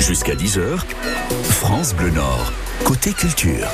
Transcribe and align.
Jusqu'à 0.00 0.34
10h, 0.34 0.80
France 1.44 1.94
Bleu 1.94 2.10
Nord, 2.10 2.52
côté 2.84 3.14
culture. 3.14 3.68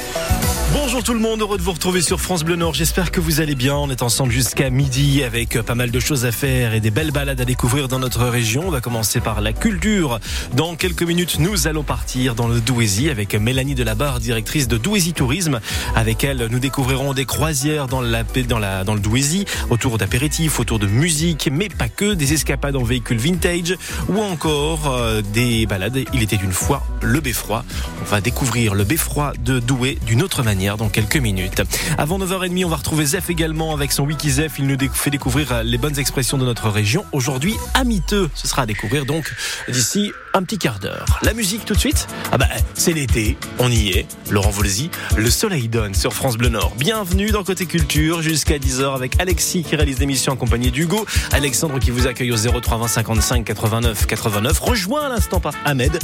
Bonjour 0.74 1.02
tout 1.02 1.14
le 1.14 1.20
monde, 1.20 1.40
heureux 1.40 1.56
de 1.56 1.62
vous 1.62 1.72
retrouver 1.72 2.02
sur 2.02 2.20
France 2.20 2.44
Bleu 2.44 2.54
Nord. 2.54 2.74
J'espère 2.74 3.10
que 3.10 3.20
vous 3.20 3.40
allez 3.40 3.54
bien. 3.54 3.74
On 3.74 3.88
est 3.88 4.02
ensemble 4.02 4.32
jusqu'à 4.32 4.68
midi 4.68 5.22
avec 5.22 5.58
pas 5.62 5.74
mal 5.74 5.90
de 5.90 5.98
choses 5.98 6.26
à 6.26 6.32
faire 6.32 6.74
et 6.74 6.80
des 6.80 6.90
belles 6.90 7.10
balades 7.10 7.40
à 7.40 7.46
découvrir 7.46 7.88
dans 7.88 7.98
notre 7.98 8.26
région. 8.26 8.64
On 8.66 8.70
va 8.70 8.82
commencer 8.82 9.20
par 9.20 9.40
la 9.40 9.54
culture. 9.54 10.20
Dans 10.52 10.76
quelques 10.76 11.04
minutes, 11.04 11.38
nous 11.38 11.68
allons 11.68 11.84
partir 11.84 12.34
dans 12.34 12.48
le 12.48 12.60
Douaisis 12.60 13.08
avec 13.08 13.34
Mélanie 13.34 13.74
Delabarre, 13.74 14.20
directrice 14.20 14.68
de 14.68 14.76
Douaisis 14.76 15.14
Tourisme. 15.14 15.60
Avec 15.96 16.22
elle, 16.22 16.46
nous 16.50 16.58
découvrirons 16.58 17.14
des 17.14 17.24
croisières 17.24 17.86
dans, 17.86 18.02
le 18.02 19.00
Douaisis, 19.00 19.46
autour 19.70 19.96
d'apéritifs, 19.96 20.60
autour 20.60 20.78
de 20.78 20.86
musique, 20.86 21.48
mais 21.50 21.70
pas 21.70 21.88
que, 21.88 22.12
des 22.12 22.34
escapades 22.34 22.76
en 22.76 22.84
véhicule 22.84 23.18
vintage 23.18 23.74
ou 24.10 24.20
encore 24.20 24.92
euh, 24.92 25.22
des 25.32 25.64
balades. 25.64 26.00
Il 26.12 26.22
était 26.22 26.36
une 26.36 26.52
fois 26.52 26.82
le 27.00 27.20
beffroi. 27.20 27.64
On 28.02 28.04
va 28.04 28.20
découvrir 28.20 28.74
le 28.74 28.84
beffroi 28.84 29.32
de 29.42 29.60
Douai 29.60 29.98
d'une 30.06 30.22
autre 30.22 30.42
manière 30.42 30.57
dans 30.58 30.88
quelques 30.88 31.16
minutes. 31.16 31.62
Avant 31.98 32.18
9h30, 32.18 32.64
on 32.64 32.68
va 32.68 32.76
retrouver 32.76 33.04
Zef 33.04 33.30
également 33.30 33.72
avec 33.72 33.92
son 33.92 34.04
Wiki 34.04 34.28
Zef. 34.30 34.54
Il 34.58 34.66
nous 34.66 34.76
fait 34.92 35.10
découvrir 35.10 35.62
les 35.62 35.78
bonnes 35.78 35.98
expressions 35.98 36.36
de 36.36 36.44
notre 36.44 36.68
région. 36.68 37.04
Aujourd'hui, 37.12 37.54
amiteux. 37.74 38.28
Ce 38.34 38.48
sera 38.48 38.62
à 38.62 38.66
découvrir 38.66 39.06
donc 39.06 39.32
d'ici 39.68 40.10
petit 40.42 40.58
quart 40.58 40.78
d'heure. 40.78 41.18
La 41.22 41.32
musique 41.32 41.64
tout 41.64 41.74
de 41.74 41.78
suite 41.78 42.06
Ah 42.32 42.38
bah 42.38 42.46
c'est 42.74 42.92
l'été, 42.92 43.36
on 43.58 43.70
y 43.70 43.90
est. 43.90 44.06
Laurent 44.30 44.50
Volzy, 44.50 44.90
le 45.16 45.30
soleil 45.30 45.68
donne 45.68 45.94
sur 45.94 46.12
France 46.12 46.36
Bleu 46.36 46.48
Nord. 46.48 46.72
Bienvenue 46.78 47.30
dans 47.30 47.44
Côté 47.44 47.66
Culture 47.66 48.22
jusqu'à 48.22 48.58
10h 48.58 48.94
avec 48.94 49.20
Alexis 49.20 49.62
qui 49.62 49.76
réalise 49.76 49.98
l'émission 49.98 50.32
en 50.32 50.36
compagnie 50.36 50.70
d'Hugo, 50.70 51.06
Alexandre 51.32 51.78
qui 51.78 51.90
vous 51.90 52.06
accueille 52.06 52.32
au 52.32 52.36
03 52.36 52.78
20 52.78 52.88
55 52.88 53.44
89 53.44 54.06
89, 54.06 54.58
rejoint 54.58 55.06
à 55.06 55.08
l'instant 55.08 55.40
par 55.40 55.54
Ahmed. 55.64 55.98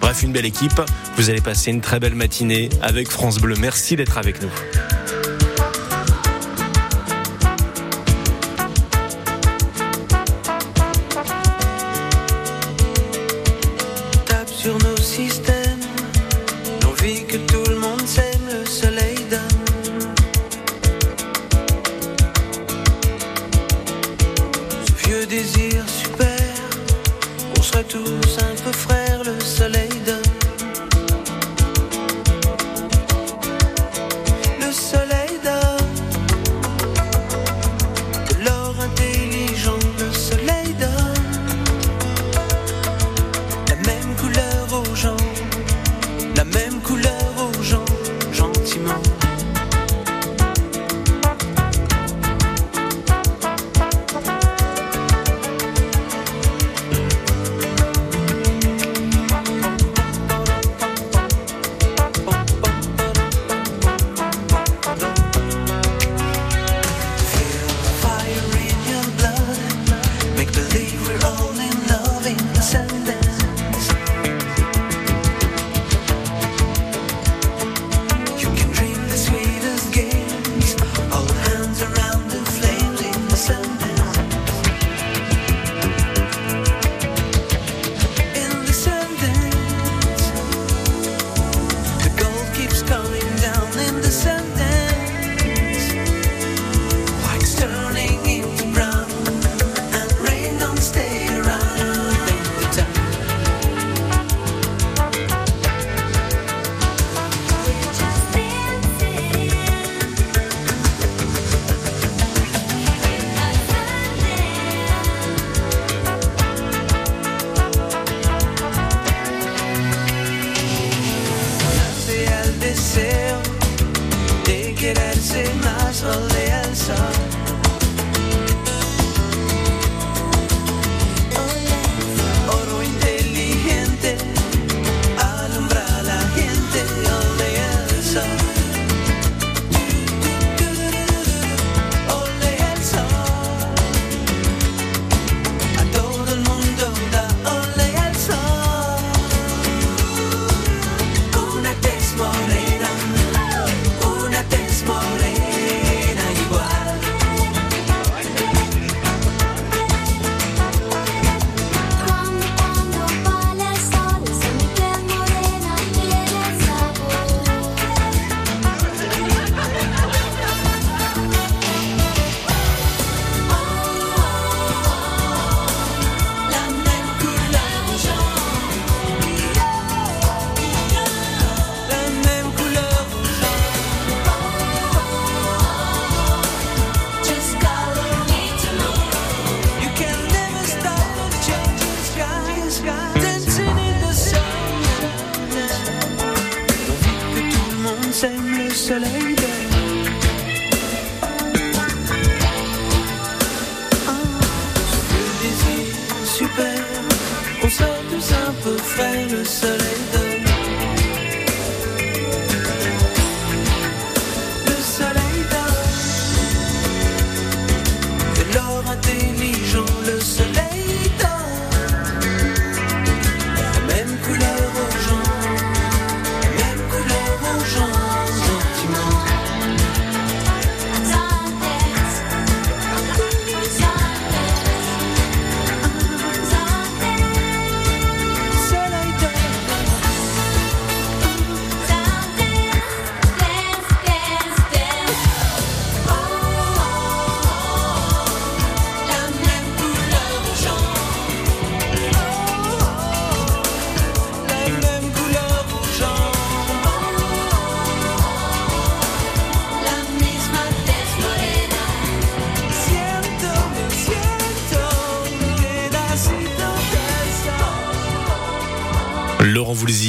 Bref, 0.00 0.22
une 0.22 0.32
belle 0.32 0.46
équipe. 0.46 0.80
Vous 1.16 1.30
allez 1.30 1.40
passer 1.40 1.70
une 1.70 1.80
très 1.80 2.00
belle 2.00 2.14
matinée 2.14 2.68
avec 2.82 3.08
France 3.08 3.38
Bleu. 3.38 3.54
Merci 3.58 3.96
d'être 3.96 4.18
avec 4.18 4.42
nous. 4.42 4.50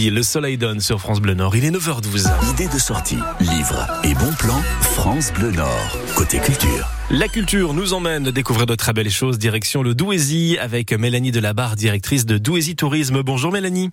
Le 0.10 0.24
soleil 0.24 0.58
donne 0.58 0.80
sur 0.80 1.00
France 1.00 1.22
Bleu 1.22 1.36
Nord. 1.36 1.56
Il 1.56 1.64
est 1.64 1.70
9h12. 1.70 2.32
Idée 2.50 2.68
de 2.68 2.80
sortie, 2.80 3.20
livres 3.40 3.88
et 4.04 4.16
bons 4.16 4.34
plans, 4.40 4.62
France 4.82 5.32
Bleu 5.32 5.52
Nord. 5.52 5.98
Côté 6.16 6.40
culture. 6.40 6.90
La 7.12 7.28
culture 7.28 7.74
nous 7.76 7.94
emmène 7.94 8.32
découvrir 8.32 8.66
de 8.66 8.74
très 8.74 8.94
belles 8.94 9.12
choses. 9.12 9.38
Direction 9.38 9.84
le 9.84 9.94
Douaisis 9.94 10.58
avec 10.58 10.92
Mélanie 10.92 11.32
Delabarre, 11.32 11.76
directrice 11.76 12.26
de 12.26 12.40
Douaisis 12.40 12.76
Tourisme. 12.76 13.22
Bonjour 13.22 13.52
Mélanie. 13.52 13.92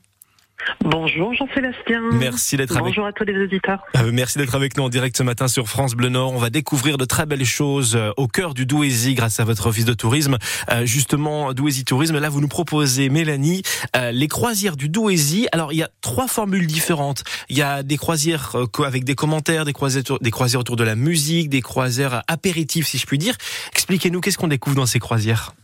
Bonjour 0.84 1.34
Jean-Sébastien. 1.34 2.00
Merci 2.12 2.56
d'être 2.56 2.72
avec 2.72 2.84
Bonjour 2.84 3.06
à 3.06 3.12
tous 3.12 3.24
les 3.24 3.36
auditeurs. 3.42 3.82
Euh, 3.96 4.10
Merci 4.12 4.38
d'être 4.38 4.54
avec 4.54 4.76
nous 4.76 4.84
en 4.84 4.88
direct 4.88 5.16
ce 5.16 5.22
matin 5.22 5.48
sur 5.48 5.68
France 5.68 5.94
Bleu 5.94 6.08
Nord. 6.08 6.32
On 6.32 6.38
va 6.38 6.50
découvrir 6.50 6.98
de 6.98 7.04
très 7.04 7.26
belles 7.26 7.44
choses 7.44 7.96
euh, 7.96 8.10
au 8.16 8.26
cœur 8.26 8.54
du 8.54 8.66
Douaisis 8.66 9.14
grâce 9.14 9.40
à 9.40 9.44
votre 9.44 9.66
office 9.66 9.84
de 9.84 9.94
tourisme. 9.94 10.38
Euh, 10.70 10.84
justement, 10.86 11.52
Douaisis 11.52 11.84
Tourisme, 11.84 12.18
là 12.18 12.28
vous 12.28 12.40
nous 12.40 12.48
proposez, 12.48 13.08
Mélanie, 13.08 13.62
euh, 13.96 14.12
les 14.12 14.28
croisières 14.28 14.76
du 14.76 14.88
Douaisis. 14.88 15.46
Alors 15.52 15.72
il 15.72 15.76
y 15.76 15.82
a 15.82 15.90
trois 16.00 16.28
formules 16.28 16.66
différentes. 16.66 17.24
Il 17.48 17.56
y 17.56 17.62
a 17.62 17.82
des 17.82 17.96
croisières 17.96 18.56
avec 18.84 19.04
des 19.04 19.14
commentaires, 19.14 19.64
des 19.64 19.72
croisières, 19.72 20.04
des 20.20 20.30
croisières 20.30 20.60
autour 20.60 20.76
de 20.76 20.84
la 20.84 20.94
musique, 20.94 21.48
des 21.48 21.62
croisières 21.62 22.22
apéritifs 22.28 22.86
si 22.86 22.98
je 22.98 23.06
puis 23.06 23.18
dire. 23.18 23.34
Expliquez-nous 23.72 24.20
qu'est-ce 24.20 24.38
qu'on 24.38 24.48
découvre 24.48 24.76
dans 24.76 24.86
ces 24.86 24.98
croisières? 24.98 25.54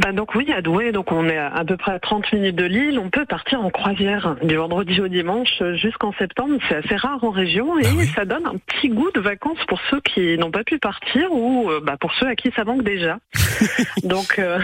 Bah 0.00 0.12
donc 0.12 0.34
oui, 0.34 0.52
à 0.52 0.60
Douai, 0.60 0.92
donc 0.92 1.10
on 1.10 1.26
est 1.28 1.38
à 1.38 1.64
peu 1.66 1.76
près 1.76 1.92
à 1.92 1.98
30 1.98 2.30
minutes 2.32 2.56
de 2.56 2.64
Lille. 2.64 2.98
On 2.98 3.08
peut 3.08 3.24
partir 3.24 3.64
en 3.64 3.70
croisière 3.70 4.36
du 4.42 4.56
vendredi 4.56 5.00
au 5.00 5.08
dimanche 5.08 5.62
jusqu'en 5.74 6.12
septembre. 6.12 6.58
C'est 6.68 6.76
assez 6.76 6.96
rare 6.96 7.22
en 7.24 7.30
région 7.30 7.78
et 7.78 7.82
Ah 7.86 7.90
oui. 7.96 8.06
ça 8.14 8.24
donne 8.24 8.46
un 8.46 8.56
petit 8.58 8.88
goût 8.90 9.10
de 9.14 9.20
vacances 9.20 9.58
pour 9.68 9.80
ceux 9.90 10.00
qui 10.00 10.36
n'ont 10.36 10.50
pas 10.50 10.64
pu 10.64 10.78
partir 10.78 11.32
ou 11.32 11.70
euh, 11.70 11.80
bah, 11.82 11.96
pour 11.98 12.12
ceux 12.14 12.26
à 12.26 12.34
qui 12.34 12.52
ça 12.54 12.64
manque 12.64 12.82
déjà. 12.82 13.18
donc 14.04 14.38
euh, 14.38 14.58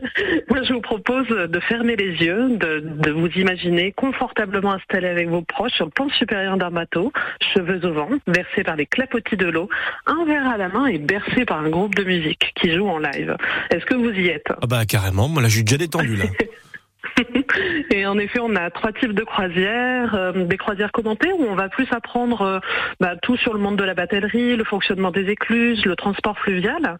moi 0.50 0.62
je 0.64 0.72
vous 0.72 0.80
propose 0.80 1.28
de 1.28 1.60
fermer 1.60 1.94
les 1.94 2.16
yeux, 2.24 2.56
de, 2.56 2.80
de 2.84 3.10
vous 3.12 3.28
imaginer 3.36 3.92
confortablement 3.92 4.72
installé 4.72 5.06
avec 5.08 5.28
vos 5.28 5.42
proches 5.42 5.72
sur 5.72 5.84
le 5.86 5.90
plan 5.92 6.08
supérieur 6.10 6.56
d'un 6.56 6.70
bateau, 6.70 7.12
cheveux 7.54 7.84
au 7.86 7.92
vent, 7.92 8.08
versé 8.26 8.64
par 8.64 8.74
les 8.76 8.86
clapotis 8.86 9.36
de 9.36 9.46
l'eau, 9.46 9.68
un 10.06 10.24
verre 10.24 10.48
à 10.48 10.56
la 10.56 10.68
main 10.68 10.86
et 10.86 10.98
bercé 10.98 11.44
par 11.44 11.60
un 11.60 11.70
groupe 11.70 11.94
de 11.94 12.04
musique 12.04 12.52
qui 12.56 12.72
joue 12.72 12.88
en 12.88 12.98
live. 12.98 13.36
Est-ce 13.70 13.86
que 13.86 13.94
vous 13.94 14.10
y 14.10 14.28
êtes? 14.28 14.48
Ah 14.60 14.66
bah 14.72 14.86
carrément, 14.86 15.28
moi 15.28 15.42
là 15.42 15.50
suis 15.56 15.64
déjà 15.64 15.76
détendu 15.76 16.16
là. 16.16 16.24
Et 17.90 18.06
en 18.06 18.18
effet, 18.18 18.38
on 18.40 18.54
a 18.54 18.70
trois 18.70 18.92
types 18.92 19.12
de 19.12 19.24
croisières. 19.24 20.14
Euh, 20.14 20.32
des 20.44 20.56
croisières 20.56 20.92
commentées 20.92 21.32
où 21.32 21.44
on 21.44 21.54
va 21.54 21.68
plus 21.68 21.86
apprendre 21.92 22.42
euh, 22.42 22.58
bah, 23.00 23.16
tout 23.20 23.36
sur 23.36 23.52
le 23.52 23.58
monde 23.58 23.76
de 23.76 23.84
la 23.84 23.94
batellerie, 23.94 24.56
le 24.56 24.64
fonctionnement 24.64 25.10
des 25.10 25.28
écluses, 25.28 25.84
le 25.84 25.96
transport 25.96 26.38
fluvial. 26.38 26.98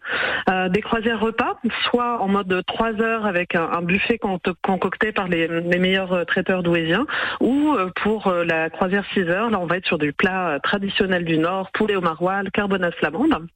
Euh, 0.49 0.69
des 0.69 0.81
croisières 0.81 1.19
repas, 1.19 1.59
soit 1.85 2.21
en 2.21 2.27
mode 2.27 2.63
trois 2.67 2.93
heures 3.01 3.25
avec 3.25 3.55
un, 3.55 3.81
buffet 3.81 4.17
con- 4.17 4.39
concocté 4.61 5.11
par 5.11 5.27
les, 5.27 5.47
meilleurs 5.47 6.25
traiteurs 6.25 6.63
douésiens, 6.63 7.05
ou 7.41 7.75
pour 8.01 8.31
la 8.31 8.69
croisière 8.69 9.03
6 9.13 9.23
heures, 9.23 9.49
là 9.49 9.59
on 9.59 9.65
va 9.65 9.77
être 9.77 9.85
sur 9.85 9.97
du 9.97 10.13
plat 10.13 10.59
traditionnel 10.63 11.25
du 11.25 11.37
Nord, 11.37 11.71
poulet 11.71 11.95
au 11.95 12.01
maroilles, 12.01 12.49
carbonate 12.53 12.95
flamande. 12.95 13.47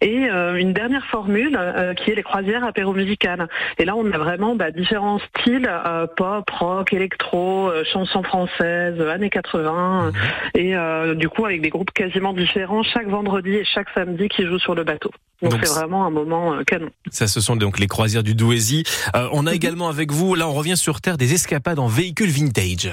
Et 0.00 0.28
une 0.28 0.72
dernière 0.72 1.06
formule 1.06 1.58
qui 1.96 2.10
est 2.10 2.14
les 2.14 2.22
croisières 2.22 2.64
apéro-musicales. 2.64 3.48
Et 3.78 3.84
là, 3.84 3.94
on 3.96 4.10
a 4.10 4.18
vraiment 4.18 4.56
bah, 4.56 4.70
différents 4.70 5.20
styles, 5.36 5.70
euh, 5.86 6.06
pop, 6.16 6.48
rock, 6.50 6.92
électro, 6.92 7.68
euh, 7.68 7.84
chansons 7.92 8.22
françaises, 8.22 9.00
années 9.00 9.30
80, 9.30 10.06
euh, 10.06 10.12
et 10.54 10.76
euh, 10.76 11.14
du 11.14 11.28
coup 11.28 11.44
avec 11.44 11.60
des 11.62 11.70
groupes 11.70 11.90
quasiment 11.92 12.32
différents 12.32 12.82
chaque 12.82 13.08
vendredi 13.08 13.50
et 13.50 13.64
chaque 13.64 13.88
samedi 13.94 14.28
qui 14.28 14.44
jouent 14.44 14.58
sur 14.58 14.74
le 14.74 14.84
bateau. 14.84 15.10
Donc 15.42 15.54
c'est 15.62 15.70
vraiment 15.70 16.04
un 16.04 16.10
moment 16.10 16.62
canon. 16.66 16.90
Ça, 17.10 17.26
ce 17.26 17.40
sont 17.40 17.56
donc 17.56 17.78
les 17.78 17.86
croisières 17.86 18.22
du 18.22 18.34
Douaisis. 18.34 18.84
On 19.32 19.46
a 19.46 19.54
également 19.54 19.88
avec 19.88 20.12
vous, 20.12 20.34
là, 20.34 20.46
on 20.46 20.52
revient 20.52 20.76
sur 20.76 21.00
Terre, 21.00 21.16
des 21.16 21.32
escapades 21.32 21.78
en 21.78 21.86
véhicules 21.86 22.28
vintage. 22.28 22.92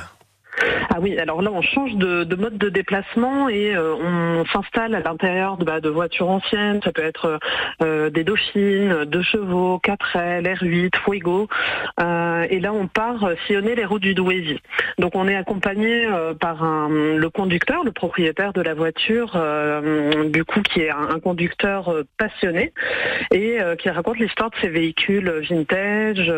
Ah 0.98 1.00
oui, 1.00 1.16
alors 1.20 1.44
là 1.44 1.52
on 1.54 1.62
change 1.62 1.94
de, 1.94 2.24
de 2.24 2.36
mode 2.36 2.58
de 2.58 2.70
déplacement 2.70 3.50
et 3.50 3.76
euh, 3.76 3.94
on 3.94 4.44
s'installe 4.46 4.96
à 4.96 5.00
l'intérieur 5.00 5.58
de, 5.58 5.64
bah, 5.64 5.80
de 5.80 5.90
voitures 5.90 6.28
anciennes. 6.28 6.80
Ça 6.84 6.92
peut 6.92 7.04
être 7.04 7.38
euh, 7.84 8.10
des 8.10 8.24
Dauphines, 8.24 9.06
deux 9.06 9.22
chevaux, 9.22 9.80
4L, 9.86 10.52
R8, 10.56 10.96
Fuego. 11.04 11.48
Euh, 12.00 12.48
et 12.50 12.60
là 12.60 12.74
on 12.74 12.88
part 12.88 13.30
sillonner 13.46 13.76
les 13.76 13.86
routes 13.86 14.02
du 14.02 14.16
Douaisis. 14.16 14.58
Donc 14.98 15.12
on 15.14 15.28
est 15.28 15.36
accompagné 15.36 16.08
par 16.40 16.66
le 16.90 17.28
conducteur, 17.28 17.84
le 17.84 17.92
propriétaire 17.92 18.52
de 18.54 18.62
la 18.62 18.74
voiture, 18.74 19.40
du 20.26 20.44
coup 20.46 20.62
qui 20.62 20.82
est 20.82 20.90
un, 20.90 21.10
un 21.12 21.20
conducteur 21.20 21.94
passionné 22.18 22.74
et 23.32 23.60
qui 23.78 23.92
raconte 23.92 24.18
l'histoire 24.18 24.50
de 24.50 24.56
ces 24.62 24.70
véhicules 24.70 25.30
vintage 25.48 26.34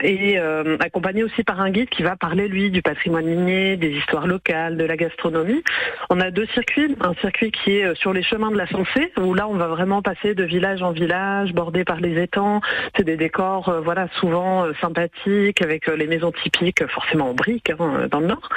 et 0.00 0.38
accompagné 0.80 1.24
aussi 1.24 1.44
par 1.44 1.60
un 1.60 1.70
guide 1.70 1.90
qui 1.90 2.02
va 2.02 2.16
parler 2.16 2.48
lui 2.48 2.70
du 2.70 2.80
patrimoine 2.80 3.26
minier, 3.26 3.73
des 3.76 3.90
histoires 3.90 4.26
locales, 4.26 4.76
de 4.76 4.84
la 4.84 4.96
gastronomie. 4.96 5.62
On 6.10 6.20
a 6.20 6.30
deux 6.30 6.46
circuits, 6.46 6.96
un 7.00 7.14
circuit 7.14 7.50
qui 7.50 7.78
est 7.78 7.84
euh, 7.84 7.94
sur 7.94 8.12
les 8.12 8.22
chemins 8.22 8.50
de 8.50 8.56
la 8.56 8.66
Sensée 8.66 9.12
où 9.20 9.34
là 9.34 9.48
on 9.48 9.54
va 9.54 9.68
vraiment 9.68 10.02
passer 10.02 10.34
de 10.34 10.44
village 10.44 10.82
en 10.82 10.92
village, 10.92 11.52
bordé 11.52 11.84
par 11.84 12.00
les 12.00 12.20
étangs. 12.22 12.60
C'est 12.96 13.04
des 13.04 13.16
décors 13.16 13.68
euh, 13.68 13.80
voilà 13.80 14.08
souvent 14.20 14.64
euh, 14.64 14.72
sympathiques 14.80 15.62
avec 15.62 15.86
les 15.86 16.06
maisons 16.06 16.32
typiques 16.32 16.86
forcément 16.88 17.30
en 17.30 17.34
briques 17.34 17.70
hein, 17.70 18.06
dans 18.10 18.20
le 18.20 18.26
nord. 18.26 18.48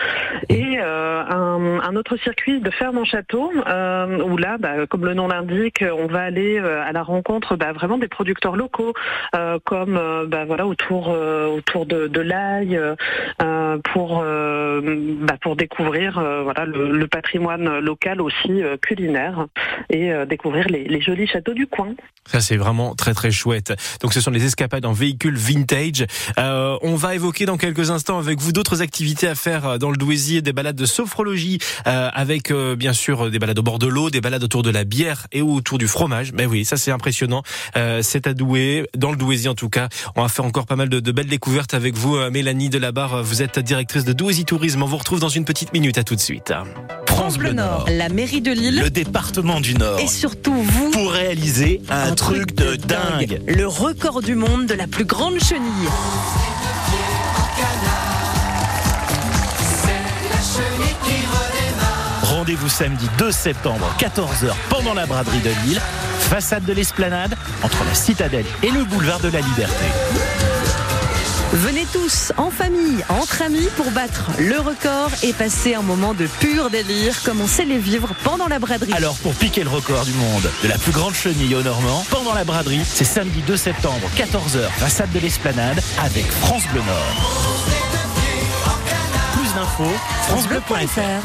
Et 0.49 0.79
un, 0.79 1.95
autre 1.95 2.17
circuit 2.17 2.59
de 2.59 2.69
ferme 2.69 2.99
en 2.99 3.05
château 3.05 3.51
où 3.51 4.37
là, 4.37 4.57
bah, 4.59 4.85
comme 4.87 5.05
le 5.05 5.13
nom 5.13 5.27
l'indique, 5.27 5.83
on 5.97 6.07
va 6.07 6.21
aller 6.21 6.59
à 6.59 6.91
la 6.91 7.01
rencontre 7.01 7.55
bah, 7.55 7.71
vraiment 7.71 7.97
des 7.97 8.07
producteurs 8.07 8.55
locaux, 8.55 8.93
comme 9.63 9.99
bah, 10.27 10.45
voilà 10.45 10.67
autour 10.67 11.09
autour 11.09 11.85
de, 11.85 12.07
de 12.07 12.21
l'ail, 12.21 12.79
pour 13.83 14.24
bah, 15.07 15.35
pour 15.41 15.55
découvrir 15.55 16.17
euh, 16.17 16.43
voilà 16.43 16.65
le, 16.65 16.91
le 16.91 17.07
patrimoine 17.07 17.79
local 17.79 18.21
aussi 18.21 18.63
euh, 18.63 18.77
culinaire 18.77 19.47
et 19.89 20.11
euh, 20.11 20.25
découvrir 20.25 20.67
les, 20.67 20.83
les 20.83 21.01
jolis 21.01 21.27
châteaux 21.27 21.53
du 21.53 21.67
coin. 21.67 21.93
Ça, 22.25 22.41
c'est 22.41 22.57
vraiment 22.57 22.93
très 22.93 23.13
très 23.13 23.31
chouette. 23.31 23.73
Donc, 24.01 24.13
ce 24.13 24.19
sont 24.19 24.31
les 24.31 24.43
escapades 24.43 24.85
en 24.85 24.91
véhicules 24.91 25.37
vintage. 25.37 26.05
Euh, 26.37 26.77
on 26.81 26.95
va 26.95 27.15
évoquer 27.15 27.45
dans 27.45 27.55
quelques 27.55 27.89
instants 27.89 28.19
avec 28.19 28.39
vous 28.39 28.51
d'autres 28.51 28.81
activités 28.81 29.29
à 29.29 29.35
faire 29.35 29.79
dans 29.79 29.91
le 29.91 29.97
Douaisis, 29.97 30.41
des 30.43 30.51
balades 30.51 30.75
de 30.75 30.85
sophrologie, 30.85 31.59
euh, 31.87 32.09
avec 32.13 32.51
euh, 32.51 32.75
bien 32.75 32.91
sûr 32.91 33.31
des 33.31 33.39
balades 33.39 33.59
au 33.59 33.63
bord 33.63 33.79
de 33.79 33.87
l'eau, 33.87 34.09
des 34.09 34.19
balades 34.19 34.43
autour 34.43 34.61
de 34.61 34.69
la 34.69 34.83
bière 34.83 35.27
et 35.31 35.41
autour 35.41 35.77
du 35.77 35.87
fromage. 35.87 36.33
Mais 36.33 36.45
oui, 36.45 36.65
ça 36.65 36.75
c'est 36.75 36.91
impressionnant. 36.91 37.43
C'est 38.01 38.27
à 38.27 38.33
Douai, 38.33 38.87
dans 38.95 39.11
le 39.11 39.17
Douaisis 39.17 39.47
en 39.47 39.55
tout 39.55 39.69
cas. 39.69 39.87
On 40.15 40.21
va 40.21 40.27
faire 40.27 40.45
encore 40.45 40.65
pas 40.65 40.75
mal 40.75 40.89
de, 40.89 40.99
de 40.99 41.11
belles 41.11 41.27
découvertes 41.27 41.73
avec 41.73 41.95
vous, 41.95 42.17
Mélanie 42.29 42.69
Delabarre. 42.69 43.23
Vous 43.23 43.41
êtes 43.41 43.59
directrice 43.59 44.03
de 44.03 44.13
Douaisis 44.13 44.45
Tourisme. 44.45 44.83
Retrouve 44.98 45.20
dans 45.20 45.30
une 45.30 45.46
petite 45.46 45.74
minute. 45.74 45.98
À 45.98 46.04
tout 46.04 46.16
de 46.16 46.20
suite. 46.20 46.54
France 47.08 47.38
Bleu 47.38 47.54
Nord, 47.54 47.88
la 47.89 48.10
mairie 48.10 48.42
de 48.42 48.51
Lille 48.51 48.80
le 48.80 48.89
département 48.89 49.60
du 49.60 49.74
Nord, 49.74 50.00
et 50.00 50.08
surtout 50.08 50.54
vous, 50.54 50.92
pour 50.92 51.12
réaliser 51.12 51.82
un, 51.89 52.13
truc, 52.13 52.54
de 52.56 52.75
dingue. 52.75 53.42
le 53.48 53.68
record 53.68 54.22
du 54.22 54.36
monde 54.36 54.68
de 54.68 54.75
la 54.75 54.86
plus 54.86 55.06
grande 55.06 55.39
chenille. 55.39 55.89
Rendez-vous 62.22 62.70
samedi 62.70 63.08
2 63.18 63.32
septembre, 63.32 63.89
14h, 64.00 64.54
pendant 64.70 64.94
la 64.94 65.06
braderie 65.06 65.39
de 65.39 65.51
Lille, 65.66 65.82
façade 66.20 66.66
de 66.66 66.74
l'esplanade, 66.74 67.36
entre 67.63 67.84
la 67.84 67.94
citadelle 67.94 68.46
et 68.63 68.70
le 68.70 68.84
boulevard 68.84 69.20
de 69.20 69.30
la 69.30 69.42
Liberté. 69.42 69.86
Venez 71.57 71.87
tous, 71.91 72.33
en 72.37 72.51
famille, 72.51 73.03
entre 73.09 73.41
amis, 73.41 73.67
pour 73.75 73.89
battre 73.89 74.29
le 74.37 74.59
record 74.59 75.09
et 75.23 75.33
passer 75.33 75.73
un 75.73 75.81
moment 75.81 76.13
de 76.13 76.27
pur 76.27 76.69
délire 76.69 77.23
comme 77.23 77.41
on 77.41 77.47
sait 77.47 77.65
les 77.65 77.79
vivre 77.79 78.13
pendant 78.23 78.47
la 78.47 78.59
braderie. 78.59 78.93
Alors 78.93 79.15
pour 79.15 79.33
piquer 79.33 79.63
le 79.63 79.69
record 79.71 80.05
du 80.05 80.13
monde 80.13 80.47
de 80.61 80.67
la 80.67 80.77
plus 80.77 80.91
grande 80.91 81.15
chenille 81.15 81.55
au 81.55 81.63
Normand, 81.63 82.05
pendant 82.11 82.35
la 82.35 82.43
braderie, 82.43 82.83
c'est 82.85 83.05
samedi 83.05 83.41
2 83.41 83.57
septembre, 83.57 84.07
14h, 84.15 84.69
façade 84.77 85.11
de 85.11 85.19
l'esplanade, 85.19 85.81
avec 86.05 86.27
France 86.27 86.61
Bleu 86.71 86.81
Nord. 86.85 87.15
Plus 89.33 89.51
d'infos, 89.55 89.97
francebleu.fr. 90.27 91.23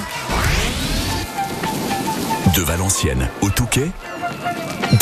De 2.57 2.63
Valenciennes 2.63 3.29
au 3.43 3.51
Touquet, 3.51 3.91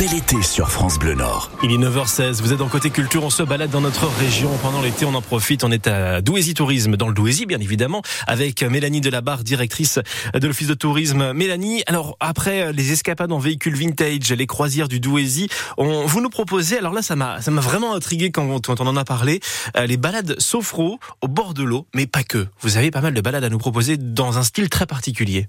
bel 0.00 0.14
été 0.14 0.40
sur 0.40 0.70
France 0.70 0.98
Bleu 0.98 1.12
Nord. 1.12 1.50
Il 1.62 1.72
est 1.72 1.76
9h16, 1.76 2.40
vous 2.40 2.54
êtes 2.54 2.58
dans 2.58 2.68
Côté 2.68 2.88
Culture, 2.88 3.22
on 3.22 3.28
se 3.28 3.42
balade 3.42 3.68
dans 3.68 3.82
notre 3.82 4.06
région. 4.18 4.48
Pendant 4.62 4.80
l'été, 4.80 5.04
on 5.04 5.14
en 5.14 5.20
profite, 5.20 5.62
on 5.62 5.70
est 5.70 5.86
à 5.88 6.22
Douaisis 6.22 6.54
Tourisme, 6.54 6.96
dans 6.96 7.06
le 7.06 7.12
Douaisis 7.12 7.44
bien 7.44 7.60
évidemment, 7.60 8.00
avec 8.26 8.62
Mélanie 8.62 9.02
Delabarre, 9.02 9.44
directrice 9.44 9.98
de 10.32 10.46
l'Office 10.46 10.68
de 10.68 10.74
Tourisme. 10.74 11.34
Mélanie, 11.34 11.82
alors 11.86 12.16
après 12.18 12.72
les 12.72 12.92
escapades 12.92 13.30
en 13.30 13.38
véhicule 13.38 13.74
vintage, 13.74 14.32
les 14.32 14.46
croisières 14.46 14.88
du 14.88 15.00
Douaisis, 15.00 15.48
on, 15.76 16.06
vous 16.06 16.22
nous 16.22 16.30
proposez, 16.30 16.78
alors 16.78 16.94
là 16.94 17.02
ça 17.02 17.14
m'a 17.14 17.42
ça 17.42 17.50
m'a 17.50 17.60
vraiment 17.60 17.94
intrigué 17.94 18.30
quand, 18.30 18.64
quand 18.64 18.80
on 18.80 18.86
en 18.86 18.96
a 18.96 19.04
parlé, 19.04 19.40
euh, 19.76 19.84
les 19.84 19.98
balades 19.98 20.40
sophro 20.40 20.98
au 21.20 21.28
bord 21.28 21.52
de 21.52 21.62
l'eau, 21.62 21.86
mais 21.94 22.06
pas 22.06 22.22
que. 22.22 22.46
Vous 22.62 22.78
avez 22.78 22.90
pas 22.90 23.02
mal 23.02 23.12
de 23.12 23.20
balades 23.20 23.44
à 23.44 23.50
nous 23.50 23.58
proposer 23.58 23.98
dans 23.98 24.38
un 24.38 24.44
style 24.44 24.70
très 24.70 24.86
particulier. 24.86 25.46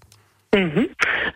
Mhm. 0.53 0.87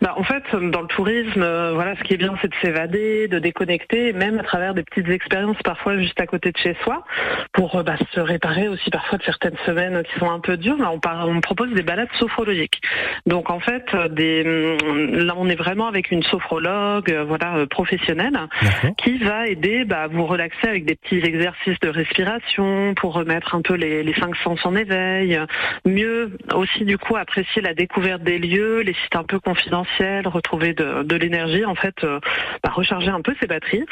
Bah, 0.02 0.14
en 0.16 0.22
fait, 0.24 0.42
dans 0.54 0.82
le 0.82 0.86
tourisme, 0.88 1.42
euh, 1.42 1.72
voilà, 1.74 1.96
ce 1.96 2.02
qui 2.02 2.14
est 2.14 2.16
bien, 2.18 2.34
c'est 2.42 2.48
de 2.48 2.54
s'évader, 2.62 3.28
de 3.28 3.38
déconnecter, 3.38 4.12
même 4.12 4.38
à 4.38 4.42
travers 4.42 4.74
des 4.74 4.82
petites 4.82 5.08
expériences 5.08 5.56
parfois 5.64 5.96
juste 5.98 6.20
à 6.20 6.26
côté 6.26 6.52
de 6.52 6.56
chez 6.58 6.76
soi, 6.82 7.04
pour 7.52 7.76
euh, 7.76 7.82
bah, 7.82 7.96
se 8.12 8.20
réparer 8.20 8.68
aussi 8.68 8.90
parfois 8.90 9.18
de 9.18 9.24
certaines 9.24 9.56
semaines 9.64 10.02
qui 10.04 10.18
sont 10.18 10.30
un 10.30 10.40
peu 10.40 10.56
dures. 10.56 10.76
Là, 10.78 10.90
on, 10.92 11.00
par- 11.00 11.28
on 11.28 11.40
propose 11.40 11.72
des 11.72 11.82
balades 11.82 12.08
sophrologiques. 12.18 12.80
Donc 13.26 13.50
en 13.50 13.60
fait, 13.60 13.84
euh, 13.94 14.08
des, 14.08 14.76
hum, 14.82 15.14
là, 15.26 15.34
on 15.36 15.48
est 15.48 15.54
vraiment 15.56 15.86
avec 15.88 16.10
une 16.10 16.22
sophrologue, 16.22 17.10
voilà, 17.26 17.66
professionnelle, 17.70 18.38
qui 18.98 19.18
va 19.18 19.46
aider 19.46 19.84
bah, 19.84 20.02
à 20.02 20.06
vous 20.08 20.26
relaxer 20.26 20.68
avec 20.68 20.84
des 20.84 20.94
petits 20.96 21.18
exercices 21.18 21.78
de 21.80 21.88
respiration 21.88 22.94
pour 22.94 23.14
remettre 23.14 23.54
un 23.54 23.62
peu 23.62 23.74
les, 23.74 24.02
les 24.02 24.14
cinq 24.14 24.36
sens 24.36 24.64
en 24.64 24.74
éveil, 24.74 25.38
mieux 25.84 26.32
aussi 26.54 26.84
du 26.84 26.98
coup 26.98 27.16
apprécier 27.16 27.62
la 27.62 27.74
découverte 27.74 28.22
des 28.22 28.38
lieux, 28.38 28.80
les 28.80 28.94
sites 28.94 29.16
un 29.16 29.24
peu 29.24 29.38
confidentiels, 29.40 29.85
retrouver 30.26 30.74
de, 30.74 31.16
l'énergie, 31.16 31.64
en 31.64 31.74
fait, 31.74 32.04
euh, 32.04 32.20
bah, 32.62 32.70
recharger 32.72 33.08
un 33.08 33.20
peu 33.20 33.34
ses 33.40 33.46
batteries. 33.46 33.84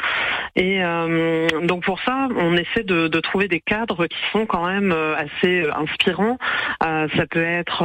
Et 0.55 0.83
euh, 0.83 1.47
donc 1.63 1.83
pour 1.83 1.99
ça, 2.01 2.27
on 2.37 2.55
essaie 2.55 2.83
de, 2.83 3.07
trouver 3.19 3.47
des 3.47 3.59
cadres 3.59 4.05
qui 4.07 4.19
sont 4.31 4.45
quand 4.45 4.65
même 4.67 4.91
euh, 4.91 5.15
assez 5.15 5.63
inspirants. 5.75 6.37
Ça 6.81 7.25
peut 7.29 7.43
être 7.43 7.83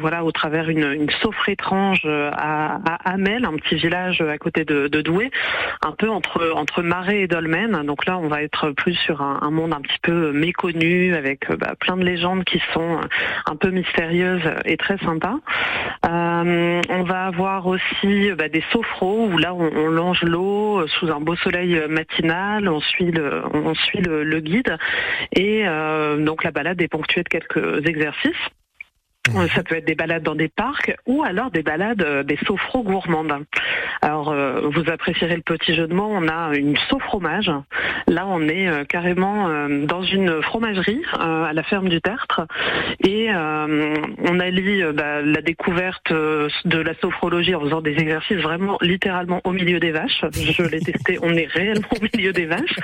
voilà 0.00 0.24
au 0.24 0.32
travers 0.32 0.68
une, 0.68 0.92
une 0.92 1.10
saufre 1.22 1.48
étrange 1.48 2.06
à, 2.06 2.76
à 2.76 3.12
Hamel, 3.12 3.44
un 3.44 3.56
petit 3.56 3.76
village 3.76 4.20
à 4.20 4.38
côté 4.38 4.64
de, 4.64 4.86
de 4.88 5.00
Douai, 5.00 5.30
un 5.84 5.92
peu 5.92 6.08
entre 6.08 6.82
Marais 6.82 7.20
et 7.20 7.26
Dolmen. 7.26 7.82
Donc 7.84 8.06
là, 8.06 8.18
on 8.18 8.28
va 8.28 8.42
être 8.42 8.70
plus 8.70 8.94
sur 8.94 9.22
un, 9.22 9.50
monde 9.50 9.72
un 9.72 9.80
petit 9.80 9.98
peu 10.02 10.32
méconnu 10.32 11.14
avec 11.14 11.50
bah, 11.56 11.74
plein 11.78 11.96
de 11.96 12.04
légendes 12.04 12.44
qui 12.44 12.62
sont 12.72 13.00
un 13.46 13.56
peu 13.56 13.70
mystérieuses 13.70 14.48
et 14.64 14.76
très 14.76 14.98
sympas. 14.98 15.36
On 16.04 17.02
va 17.04 17.29
avoir 17.30 17.66
aussi 17.68 18.30
euh, 18.30 18.34
bah, 18.34 18.48
des 18.48 18.64
sophros 18.72 19.28
où 19.28 19.38
là 19.38 19.54
on, 19.54 19.70
on 19.72 19.86
longe 19.86 20.22
l'eau 20.22 20.80
euh, 20.80 20.88
sous 20.88 21.10
un 21.12 21.20
beau 21.20 21.36
soleil 21.36 21.76
euh, 21.76 21.86
matinal, 21.86 22.68
on 22.68 22.80
suit 22.80 23.12
le, 23.12 23.42
on 23.54 23.72
suit 23.74 24.00
le, 24.00 24.40
guide 24.40 24.76
et 25.36 25.64
donc 26.18 26.44
la 26.44 26.50
balade 26.50 26.80
est 26.80 26.88
ponctuée 26.88 27.22
de 27.22 27.28
quelques 27.28 27.86
exercices. 27.86 28.46
Euh, 29.28 29.46
Ça 29.54 29.62
peut 29.62 29.76
être 29.76 29.84
des 29.84 29.94
balades 29.94 30.22
dans 30.22 30.34
des 30.34 30.48
parcs 30.48 30.94
ou 31.06 31.22
alors 31.22 31.50
des 31.50 31.62
balades 31.62 32.02
euh, 32.02 32.22
des 32.22 32.38
sophros 32.46 32.82
gourmandes. 32.82 33.44
Alors 34.00 34.30
euh, 34.30 34.62
vous 34.72 34.90
apprécierez 34.90 35.36
le 35.36 35.42
petit 35.42 35.74
jeu 35.74 35.86
de 35.86 35.92
mots, 35.92 36.08
on 36.10 36.26
a 36.26 36.56
une 36.56 36.76
fromage. 37.00 37.52
Là 38.08 38.26
on 38.26 38.48
est 38.48 38.86
carrément 38.88 39.48
dans 39.68 40.02
une 40.02 40.42
fromagerie 40.42 41.02
à 41.12 41.52
la 41.52 41.62
ferme 41.62 41.88
du 41.88 42.00
Tertre 42.00 42.42
et 43.04 43.28
on 43.32 44.40
allie 44.40 44.82
bah, 44.94 45.22
la 45.22 45.40
découverte 45.40 46.12
de 46.12 46.78
la 46.78 46.94
sophrologie 47.00 47.54
en 47.54 47.60
faisant 47.60 47.80
des 47.80 47.92
exercices 47.92 48.38
vraiment 48.38 48.78
littéralement 48.80 49.40
au 49.44 49.52
milieu 49.52 49.78
des 49.78 49.92
vaches. 49.92 50.24
Je 50.32 50.62
l'ai 50.62 50.80
testé, 50.80 51.18
on 51.22 51.34
est 51.34 51.46
réellement 51.46 51.88
au 51.90 52.16
milieu 52.16 52.32
des 52.32 52.46
vaches. 52.46 52.76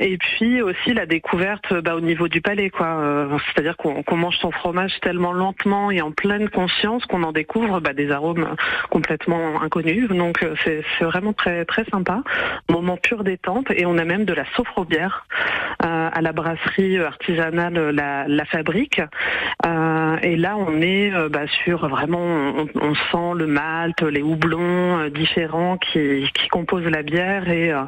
Et 0.00 0.18
puis 0.18 0.62
aussi 0.62 0.94
la 0.94 1.06
découverte 1.06 1.72
bah, 1.74 1.94
au 1.94 2.00
niveau 2.00 2.28
du 2.28 2.40
palais, 2.40 2.70
quoi. 2.70 3.28
C'est-à-dire 3.46 3.76
qu'on 3.76 4.02
qu'on 4.02 4.16
mange 4.16 4.36
son 4.38 4.50
fromage 4.50 4.92
tellement 5.00 5.17
lentement 5.18 5.90
et 5.90 6.00
en 6.00 6.12
pleine 6.12 6.48
conscience 6.48 7.04
qu'on 7.06 7.22
en 7.22 7.32
découvre 7.32 7.80
bah, 7.80 7.92
des 7.92 8.10
arômes 8.10 8.48
complètement 8.90 9.60
inconnus. 9.62 10.08
Donc 10.08 10.42
euh, 10.42 10.54
c'est 10.64 11.04
vraiment 11.04 11.32
très 11.32 11.64
très 11.64 11.84
sympa, 11.84 12.22
moment 12.68 12.96
pur 12.96 13.24
détente. 13.24 13.70
Et 13.70 13.86
on 13.86 13.98
a 13.98 14.04
même 14.04 14.24
de 14.24 14.32
la 14.32 14.44
sophrobière 14.56 15.26
euh, 15.84 16.10
à 16.12 16.20
la 16.20 16.32
brasserie 16.32 16.98
artisanale 16.98 17.90
La, 17.90 18.26
la 18.26 18.44
Fabrique. 18.44 19.00
Euh, 19.66 20.16
et 20.22 20.36
là 20.36 20.56
on 20.56 20.80
est 20.80 21.12
euh, 21.12 21.28
bah, 21.28 21.46
sur 21.64 21.88
vraiment, 21.88 22.18
on, 22.20 22.66
on 22.80 22.94
sent 22.94 23.38
le 23.38 23.46
malt, 23.46 24.02
les 24.02 24.22
houblons 24.22 24.98
euh, 24.98 25.10
différents 25.10 25.76
qui, 25.78 26.30
qui 26.34 26.48
composent 26.48 26.84
la 26.84 27.02
bière 27.02 27.48
et 27.48 27.72
euh, 27.72 27.82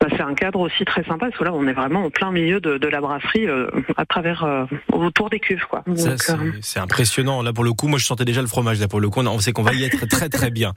bah, 0.00 0.08
c'est 0.10 0.22
un 0.22 0.34
cadre 0.34 0.60
aussi 0.60 0.84
très 0.84 1.04
sympa 1.04 1.26
parce 1.26 1.36
que 1.36 1.44
là 1.44 1.52
on 1.52 1.66
est 1.66 1.72
vraiment 1.72 2.04
en 2.04 2.10
plein 2.10 2.30
milieu 2.30 2.60
de, 2.60 2.78
de 2.78 2.88
la 2.88 3.00
brasserie 3.00 3.48
euh, 3.48 3.68
à 3.96 4.06
travers 4.06 4.44
euh, 4.44 4.64
autour 4.92 5.30
des 5.30 5.40
cuves 5.40 5.66
quoi. 5.68 5.82
Ça, 5.94 6.36
Donc, 6.36 6.54
c'est- 6.72 6.80
impressionnant. 6.80 7.42
Là, 7.42 7.52
pour 7.52 7.64
le 7.64 7.72
coup, 7.72 7.86
moi, 7.88 7.98
je 7.98 8.04
sentais 8.06 8.24
déjà 8.24 8.40
le 8.40 8.46
fromage. 8.48 8.78
Là, 8.80 8.88
pour 8.88 9.00
le 9.00 9.08
coup, 9.10 9.20
on 9.20 9.26
on 9.26 9.38
sait 9.38 9.52
qu'on 9.52 9.62
va 9.62 9.74
y 9.74 9.84
être 9.84 10.06
très, 10.06 10.28
très 10.28 10.50
bien. 10.50 10.72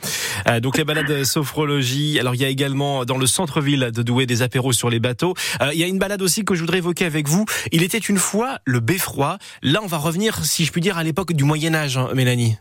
Euh, 0.47 0.59
donc, 0.59 0.77
les 0.77 0.83
balades 0.83 1.23
sophrologie. 1.23 2.19
Alors, 2.19 2.35
il 2.35 2.41
y 2.41 2.45
a 2.45 2.49
également 2.49 3.05
dans 3.05 3.17
le 3.17 3.25
centre-ville 3.27 3.91
de 3.93 4.01
Douai 4.03 4.25
des 4.25 4.41
apéros 4.41 4.73
sur 4.73 4.89
les 4.89 4.99
bateaux. 4.99 5.33
Euh, 5.61 5.69
il 5.73 5.79
y 5.79 5.83
a 5.83 5.87
une 5.87 5.99
balade 5.99 6.21
aussi 6.21 6.43
que 6.45 6.55
je 6.55 6.61
voudrais 6.61 6.77
évoquer 6.79 7.05
avec 7.05 7.27
vous. 7.27 7.45
Il 7.71 7.83
était 7.83 7.97
une 7.97 8.17
fois 8.17 8.59
le 8.65 8.79
beffroi. 8.79 9.37
Là, 9.61 9.79
on 9.83 9.87
va 9.87 9.97
revenir, 9.97 10.43
si 10.45 10.65
je 10.65 10.71
puis 10.71 10.81
dire, 10.81 10.97
à 10.97 11.03
l'époque 11.03 11.33
du 11.33 11.43
Moyen 11.43 11.73
Âge, 11.75 11.97
hein, 11.97 12.09
Mélanie. 12.13 12.57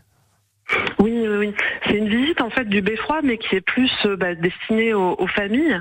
Oui, 0.99 1.11
C'est 1.85 1.97
une 1.97 2.07
visite 2.07 2.41
en 2.41 2.49
fait 2.49 2.65
du 2.65 2.81
beffroi, 2.81 3.19
mais 3.23 3.37
qui 3.37 3.55
est 3.55 3.61
plus 3.61 3.91
euh, 4.05 4.15
bah, 4.15 4.35
destinée 4.35 4.93
aux, 4.93 5.27
familles. 5.27 5.79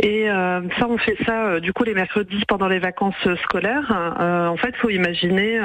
Et 0.00 0.30
euh, 0.30 0.60
ça, 0.78 0.86
on 0.88 0.98
fait 0.98 1.16
ça 1.26 1.46
euh, 1.46 1.60
du 1.60 1.72
coup 1.72 1.84
les 1.84 1.94
mercredis 1.94 2.42
pendant 2.48 2.68
les 2.68 2.78
vacances 2.78 3.14
scolaires. 3.42 3.92
En 4.18 4.56
fait, 4.56 4.74
faut 4.76 4.90
imaginer 4.90 5.60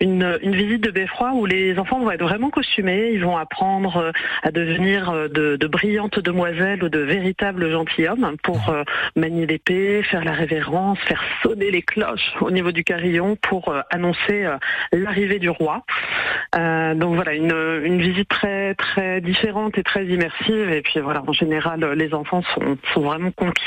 une, 0.00 0.36
visite 0.42 0.82
de 0.82 0.90
beffroi 0.90 1.32
où 1.34 1.46
les 1.46 1.78
enfants 1.78 2.00
vont 2.00 2.10
être 2.10 2.22
vraiment 2.22 2.50
costumés. 2.50 3.10
Ils 3.12 3.24
vont 3.24 3.36
apprendre 3.36 4.12
à 4.42 4.50
devenir 4.50 5.12
de, 5.28 5.66
brillantes 5.66 6.18
demoiselles 6.18 6.82
ou 6.82 6.88
de 6.88 6.98
véritables 6.98 7.70
gentilshommes 7.70 8.36
pour 8.42 8.74
manier 9.16 9.46
l'épée, 9.46 10.02
faire 10.02 10.24
la 10.24 10.32
révérence, 10.32 10.98
faire 11.00 11.22
sonner 11.42 11.70
les 11.70 11.82
cloches 11.82 12.32
au 12.40 12.50
niveau 12.50 12.72
du 12.72 12.84
carillon 12.84 13.36
pour 13.36 13.74
annoncer 13.90 14.46
l'arrivée 14.92 15.38
du 15.38 15.50
roi. 15.50 15.84
Donc 16.54 17.14
voilà, 17.14 17.34
une 17.34 18.00
visite 18.00 18.28
très 18.28 18.74
très 18.82 19.20
différente 19.20 19.78
et 19.78 19.82
très 19.82 20.04
immersive. 20.04 20.70
Et 20.70 20.82
puis 20.82 21.00
voilà, 21.00 21.22
en 21.26 21.32
général, 21.32 21.84
les 21.96 22.12
enfants 22.12 22.42
sont, 22.54 22.76
vraiment 23.00 23.30
conquis. 23.30 23.62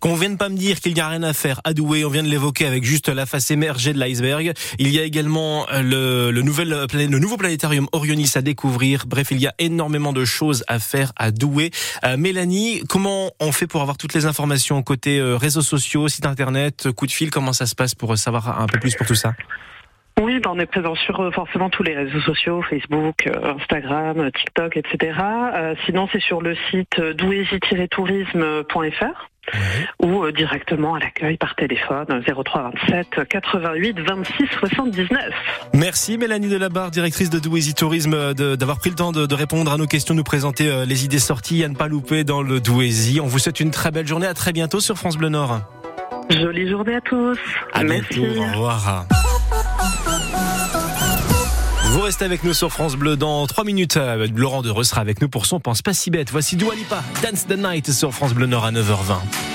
Qu'on 0.00 0.14
vienne 0.14 0.36
pas 0.38 0.48
me 0.48 0.56
dire 0.56 0.80
qu'il 0.80 0.94
n'y 0.94 1.00
a 1.00 1.08
rien 1.08 1.22
à 1.22 1.32
faire 1.32 1.60
à 1.64 1.72
Douai, 1.72 2.04
on 2.04 2.10
vient 2.10 2.22
de 2.22 2.28
l'évoquer 2.28 2.66
avec 2.66 2.84
juste 2.84 3.08
la 3.08 3.26
face 3.26 3.50
émergée 3.50 3.92
de 3.92 3.98
l'iceberg. 3.98 4.52
Il 4.78 4.90
y 4.90 4.98
a 4.98 5.02
également 5.02 5.66
euh, 5.70 5.82
le, 5.82 6.30
le, 6.30 6.42
nouvel, 6.42 6.72
euh, 6.72 6.86
le 6.92 7.18
nouveau 7.18 7.36
planétarium 7.36 7.88
Orionis 7.92 8.32
à 8.34 8.42
découvrir. 8.42 9.04
Bref, 9.06 9.28
il 9.30 9.40
y 9.40 9.46
a 9.46 9.54
énormément 9.58 10.12
de 10.12 10.24
choses 10.24 10.64
à 10.68 10.78
faire 10.78 11.12
à 11.16 11.30
Douai. 11.30 11.70
Euh, 12.04 12.16
Mélanie, 12.16 12.82
comment 12.88 13.32
on 13.40 13.50
fait 13.50 13.66
pour 13.66 13.80
avoir 13.80 13.96
toutes 13.96 14.14
les 14.14 14.26
informations 14.26 14.82
côté 14.82 15.20
réseaux 15.22 15.62
sociaux, 15.62 16.08
site 16.08 16.26
internet, 16.26 16.90
coup 16.92 17.06
de 17.06 17.12
fil? 17.12 17.30
Comment 17.30 17.52
ça 17.52 17.66
se 17.66 17.74
passe 17.74 17.94
pour 17.94 18.16
savoir 18.18 18.60
un 18.60 18.66
peu 18.66 18.78
plus 18.78 18.94
pour 18.94 19.06
tout 19.06 19.14
ça? 19.14 19.32
Oui, 20.20 20.38
ben 20.38 20.52
on 20.54 20.58
est 20.60 20.66
présent 20.66 20.94
sur 20.94 21.18
euh, 21.20 21.32
forcément 21.32 21.70
tous 21.70 21.82
les 21.82 21.94
réseaux 21.94 22.20
sociaux, 22.20 22.62
Facebook, 22.62 23.26
euh, 23.26 23.54
Instagram, 23.58 24.30
TikTok, 24.30 24.76
etc. 24.76 25.18
Euh, 25.20 25.74
sinon, 25.86 26.08
c'est 26.12 26.22
sur 26.22 26.40
le 26.40 26.54
site 26.70 27.00
douaisie-tourisme.fr 27.00 29.28
ou 30.02 30.30
directement 30.30 30.94
à 30.94 31.00
l'accueil 31.00 31.36
par 31.36 31.54
téléphone 31.56 32.06
euh, 32.10 32.42
03 32.44 32.70
27 32.88 33.28
88 33.28 34.00
26 34.00 34.46
79. 34.60 35.18
Merci 35.74 36.16
Mélanie 36.16 36.48
Delabarre, 36.48 36.92
directrice 36.92 37.28
de 37.28 37.40
Douaisis 37.40 37.74
Tourisme, 37.74 38.34
d'avoir 38.34 38.78
pris 38.78 38.90
le 38.90 38.96
temps 38.96 39.10
de, 39.12 39.26
de 39.26 39.34
répondre 39.34 39.72
à 39.72 39.76
nos 39.76 39.86
questions, 39.86 40.14
nous 40.14 40.22
présenter 40.22 40.84
les 40.86 41.04
idées 41.04 41.18
sorties 41.18 41.64
à 41.64 41.68
ne 41.68 41.74
pas 41.74 41.88
louper 41.88 42.22
dans 42.22 42.42
le 42.42 42.60
Douaisis. 42.60 43.20
On 43.20 43.26
vous 43.26 43.40
souhaite 43.40 43.58
une 43.60 43.72
très 43.72 43.90
belle 43.90 44.06
journée. 44.06 44.28
À 44.28 44.34
très 44.34 44.52
bientôt 44.52 44.78
sur 44.80 44.96
France 44.96 45.18
Bleu 45.18 45.28
Nord. 45.28 45.60
Jolie 46.30 46.70
journée 46.70 46.94
à 46.94 47.00
tous. 47.00 47.38
À 47.72 47.82
Merci. 47.82 48.20
bientôt. 48.20 48.40
Au 48.40 48.52
revoir. 48.52 49.06
Vous 51.94 52.00
restez 52.00 52.24
avec 52.24 52.42
nous 52.42 52.54
sur 52.54 52.72
France 52.72 52.96
Bleu 52.96 53.16
dans 53.16 53.46
3 53.46 53.62
minutes. 53.62 53.98
Euh, 53.98 54.26
Laurent 54.34 54.62
Dereux 54.62 54.82
sera 54.82 55.00
avec 55.00 55.22
nous 55.22 55.28
pour 55.28 55.46
son 55.46 55.60
Pense 55.60 55.80
pas 55.80 55.94
si 55.94 56.10
bête. 56.10 56.28
Voici 56.28 56.56
Dua 56.56 56.74
Lipa, 56.74 57.04
Dance 57.22 57.46
the 57.46 57.56
Night 57.56 57.92
sur 57.92 58.12
France 58.12 58.34
Bleu 58.34 58.46
Nord 58.46 58.64
à 58.64 58.72
9h20. 58.72 59.53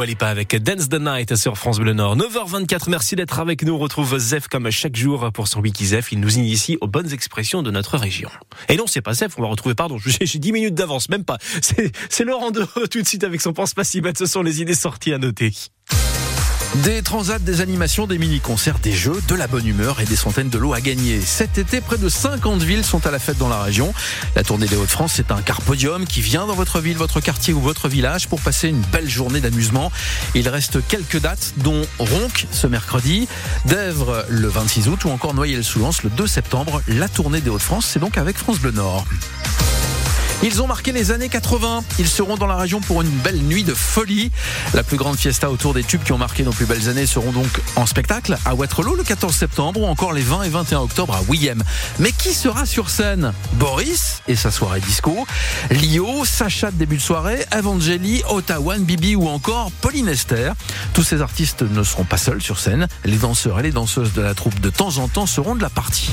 Dua 0.00 0.06
Lipa 0.06 0.28
avec 0.28 0.56
Dance 0.56 0.88
the 0.88 0.98
Night 0.98 1.36
sur 1.36 1.58
France 1.58 1.78
Bleu 1.78 1.92
Nord. 1.92 2.16
9h24, 2.16 2.88
merci 2.88 3.16
d'être 3.16 3.38
avec 3.38 3.62
nous. 3.64 3.74
On 3.74 3.78
retrouve 3.78 4.16
Zef 4.16 4.48
comme 4.48 4.70
chaque 4.70 4.96
jour 4.96 5.30
pour 5.30 5.46
son 5.46 5.60
Wiki 5.60 5.84
Zef. 5.84 6.10
Il 6.10 6.20
nous 6.20 6.38
initie 6.38 6.78
aux 6.80 6.86
bonnes 6.86 7.12
expressions 7.12 7.62
de 7.62 7.70
notre 7.70 7.98
région. 7.98 8.30
Et 8.70 8.78
non, 8.78 8.86
c'est 8.86 9.02
pas 9.02 9.12
Zef, 9.12 9.34
on 9.36 9.42
va 9.42 9.48
retrouver, 9.48 9.74
pardon, 9.74 9.98
j'ai 10.06 10.24
j'ai 10.24 10.38
10 10.38 10.52
minutes 10.52 10.74
d'avance, 10.74 11.10
même 11.10 11.26
pas. 11.26 11.36
C'est 11.60 12.24
Laurent 12.24 12.50
de 12.50 12.64
tout 12.90 13.02
de 13.02 13.06
suite 13.06 13.24
avec 13.24 13.42
son 13.42 13.52
pense 13.52 13.74
pas 13.74 13.84
si 13.84 14.00
bête. 14.00 14.16
Ce 14.16 14.24
sont 14.24 14.42
les 14.42 14.62
idées 14.62 14.74
sorties 14.74 15.12
à 15.12 15.18
noter. 15.18 15.52
Des 16.76 17.02
transats, 17.02 17.40
des 17.40 17.60
animations, 17.62 18.06
des 18.06 18.16
mini-concerts, 18.16 18.78
des 18.78 18.92
jeux, 18.92 19.20
de 19.26 19.34
la 19.34 19.48
bonne 19.48 19.66
humeur 19.66 20.00
et 20.00 20.04
des 20.04 20.14
centaines 20.14 20.50
de 20.50 20.56
lots 20.56 20.72
à 20.72 20.80
gagner. 20.80 21.20
Cet 21.20 21.58
été, 21.58 21.80
près 21.80 21.98
de 21.98 22.08
50 22.08 22.62
villes 22.62 22.84
sont 22.84 23.04
à 23.08 23.10
la 23.10 23.18
fête 23.18 23.38
dans 23.38 23.48
la 23.48 23.60
région. 23.60 23.92
La 24.36 24.44
tournée 24.44 24.68
des 24.68 24.76
Hauts-de-France, 24.76 25.14
c'est 25.16 25.32
un 25.32 25.42
carpodium 25.42 26.06
qui 26.06 26.20
vient 26.20 26.46
dans 26.46 26.54
votre 26.54 26.78
ville, 26.78 26.96
votre 26.96 27.20
quartier 27.20 27.52
ou 27.52 27.60
votre 27.60 27.88
village 27.88 28.28
pour 28.28 28.40
passer 28.40 28.68
une 28.68 28.82
belle 28.92 29.10
journée 29.10 29.40
d'amusement. 29.40 29.90
Il 30.36 30.48
reste 30.48 30.86
quelques 30.86 31.20
dates, 31.20 31.54
dont 31.56 31.82
Ronc 31.98 32.46
ce 32.52 32.68
mercredi, 32.68 33.26
Dèvres 33.64 34.24
le 34.28 34.46
26 34.46 34.88
août 34.88 35.04
ou 35.06 35.10
encore 35.10 35.34
Noyelles-sous-Lens 35.34 36.04
le 36.04 36.10
2 36.10 36.28
septembre. 36.28 36.82
La 36.86 37.08
tournée 37.08 37.40
des 37.40 37.50
Hauts-de-France, 37.50 37.86
c'est 37.90 38.00
donc 38.00 38.16
avec 38.16 38.36
France 38.36 38.60
Bleu 38.60 38.70
Nord. 38.70 39.04
Ils 40.42 40.62
ont 40.62 40.66
marqué 40.66 40.90
les 40.92 41.10
années 41.10 41.28
80. 41.28 41.84
Ils 41.98 42.08
seront 42.08 42.36
dans 42.36 42.46
la 42.46 42.56
région 42.56 42.80
pour 42.80 43.02
une 43.02 43.10
belle 43.10 43.40
nuit 43.42 43.62
de 43.62 43.74
folie. 43.74 44.30
La 44.72 44.82
plus 44.82 44.96
grande 44.96 45.16
fiesta 45.16 45.50
autour 45.50 45.74
des 45.74 45.84
tubes 45.84 46.02
qui 46.02 46.12
ont 46.12 46.18
marqué 46.18 46.44
nos 46.44 46.52
plus 46.52 46.64
belles 46.64 46.88
années 46.88 47.04
seront 47.04 47.30
donc 47.30 47.60
en 47.76 47.84
spectacle 47.84 48.38
à 48.46 48.54
Waterloo 48.54 48.94
le 48.94 49.02
14 49.02 49.34
septembre 49.34 49.80
ou 49.82 49.86
encore 49.86 50.14
les 50.14 50.22
20 50.22 50.44
et 50.44 50.48
21 50.48 50.78
octobre 50.80 51.14
à 51.14 51.20
William. 51.28 51.62
Mais 51.98 52.12
qui 52.12 52.32
sera 52.32 52.64
sur 52.64 52.88
scène? 52.88 53.34
Boris 53.54 54.22
et 54.28 54.36
sa 54.36 54.50
soirée 54.50 54.80
disco, 54.80 55.26
Lio, 55.70 56.24
Sacha 56.24 56.70
de 56.70 56.76
début 56.76 56.96
de 56.96 57.02
soirée, 57.02 57.44
Evangeli, 57.54 58.22
Ottawa, 58.30 58.78
Bibi 58.78 59.16
ou 59.16 59.28
encore 59.28 59.70
Pauline 59.82 60.08
Esther. 60.08 60.54
Tous 60.94 61.02
ces 61.02 61.20
artistes 61.20 61.62
ne 61.62 61.82
seront 61.82 62.04
pas 62.04 62.16
seuls 62.16 62.40
sur 62.40 62.58
scène. 62.58 62.88
Les 63.04 63.18
danseurs 63.18 63.60
et 63.60 63.62
les 63.62 63.72
danseuses 63.72 64.14
de 64.14 64.22
la 64.22 64.34
troupe 64.34 64.58
de 64.60 64.70
temps 64.70 64.96
en 64.96 65.08
temps 65.08 65.26
seront 65.26 65.54
de 65.54 65.60
la 65.60 65.70
partie. 65.70 66.10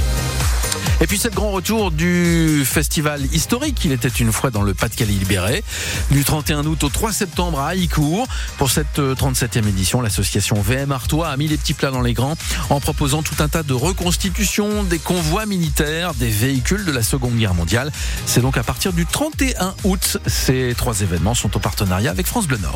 Et 0.99 1.05
puis 1.05 1.19
c'est 1.19 1.29
le 1.29 1.36
grand 1.36 1.51
retour 1.51 1.91
du 1.91 2.63
festival 2.65 3.23
historique. 3.31 3.86
Il 3.86 3.91
était 3.91 4.07
une 4.07 4.31
fois 4.31 4.49
dans 4.49 4.63
le 4.63 4.73
Pas-de-Calais 4.73 5.13
libéré. 5.13 5.63
Du 6.10 6.23
31 6.23 6.65
août 6.65 6.83
au 6.83 6.89
3 6.89 7.13
septembre 7.13 7.60
à 7.60 7.69
Haïcourt. 7.69 8.27
Pour 8.57 8.71
cette 8.71 8.97
euh, 8.97 9.13
37e 9.13 9.67
édition, 9.67 10.01
l'association 10.01 10.60
VM 10.60 10.91
Artois 10.91 11.29
a 11.29 11.38
mis 11.38 11.47
les 11.47 11.57
petits 11.57 11.75
plats 11.75 11.91
dans 11.91 12.01
les 12.01 12.13
grands 12.13 12.36
en 12.71 12.79
proposant 12.79 13.21
tout 13.21 13.36
un 13.39 13.47
tas 13.47 13.62
de 13.62 13.73
reconstitutions, 13.73 14.81
des 14.83 14.97
convois 14.97 15.45
militaires, 15.45 16.15
des 16.15 16.29
véhicules 16.29 16.83
de 16.83 16.91
la 16.91 17.03
Seconde 17.03 17.36
Guerre 17.36 17.53
mondiale. 17.53 17.91
C'est 18.25 18.41
donc 18.41 18.57
à 18.57 18.63
partir 18.63 18.91
du 18.91 19.05
31 19.05 19.75
août. 19.83 20.17
Ces 20.25 20.73
trois 20.75 21.01
événements 21.01 21.36
sont 21.36 21.55
en 21.55 21.60
partenariat 21.60 22.10
avec 22.10 22.25
France 22.25 22.47
Bleu 22.47 22.57
Nord. 22.57 22.73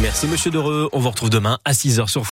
Merci 0.00 0.28
Monsieur 0.28 0.52
Dereux. 0.52 0.88
On 0.92 1.00
vous 1.00 1.10
retrouve 1.10 1.28
demain 1.28 1.58
à 1.64 1.72
6h 1.72 2.06
sur 2.06 2.24